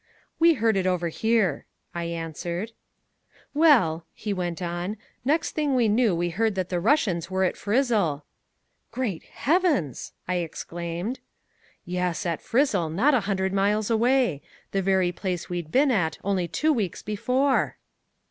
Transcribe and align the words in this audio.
"We 0.39 0.55
heard 0.55 0.77
it 0.77 0.87
over 0.87 1.09
here," 1.09 1.67
I 1.93 2.05
answered. 2.05 2.71
"Well," 3.53 4.07
he 4.15 4.33
went 4.33 4.59
on, 4.59 4.97
"next 5.23 5.51
thing 5.51 5.75
we 5.75 5.87
knew 5.89 6.15
we 6.15 6.31
heard 6.31 6.55
that 6.55 6.69
the 6.69 6.79
Russians 6.79 7.29
were 7.29 7.43
at 7.43 7.55
Fryzzl." 7.55 8.23
"Great 8.89 9.21
Heavens!" 9.25 10.13
I 10.27 10.37
exclaimed. 10.37 11.19
"Yes, 11.85 12.25
at 12.25 12.41
Fryzzl, 12.41 12.89
not 12.89 13.13
a 13.13 13.19
hundred 13.29 13.53
miles 13.53 13.91
away. 13.91 14.41
The 14.71 14.81
very 14.81 15.11
place 15.11 15.49
we'd 15.51 15.71
been 15.71 15.91
at 15.91 16.17
only 16.23 16.47
two 16.47 16.73
weeks 16.73 17.03
before." 17.03 17.77